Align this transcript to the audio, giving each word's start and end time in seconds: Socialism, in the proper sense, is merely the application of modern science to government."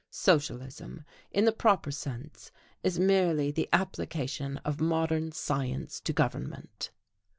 Socialism, 0.09 1.05
in 1.31 1.45
the 1.45 1.51
proper 1.51 1.91
sense, 1.91 2.51
is 2.81 2.97
merely 2.99 3.51
the 3.51 3.69
application 3.71 4.57
of 4.65 4.81
modern 4.81 5.31
science 5.31 5.99
to 5.99 6.11
government." 6.11 6.89